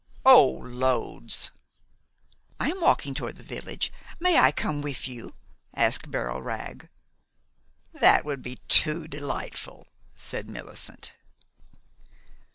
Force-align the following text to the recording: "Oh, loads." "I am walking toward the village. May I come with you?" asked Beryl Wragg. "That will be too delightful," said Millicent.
"Oh, 0.25 0.49
loads." 0.63 1.51
"I 2.59 2.71
am 2.71 2.81
walking 2.81 3.13
toward 3.13 3.35
the 3.35 3.43
village. 3.43 3.93
May 4.19 4.39
I 4.39 4.51
come 4.51 4.81
with 4.81 5.07
you?" 5.07 5.35
asked 5.75 6.09
Beryl 6.09 6.41
Wragg. 6.41 6.89
"That 7.93 8.25
will 8.25 8.37
be 8.37 8.55
too 8.67 9.07
delightful," 9.07 9.85
said 10.15 10.49
Millicent. 10.49 11.13